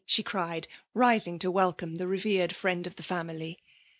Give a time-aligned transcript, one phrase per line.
[0.03, 3.59] she cried^ rising to welcome the revered friend of the family.